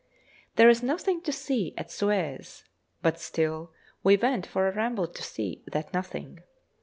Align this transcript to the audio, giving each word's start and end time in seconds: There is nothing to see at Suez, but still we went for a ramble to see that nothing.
There 0.55 0.67
is 0.67 0.81
nothing 0.81 1.21
to 1.21 1.31
see 1.31 1.75
at 1.77 1.91
Suez, 1.91 2.63
but 3.03 3.19
still 3.19 3.71
we 4.01 4.17
went 4.17 4.47
for 4.47 4.67
a 4.67 4.71
ramble 4.73 5.05
to 5.05 5.21
see 5.21 5.63
that 5.71 5.93
nothing. 5.93 6.39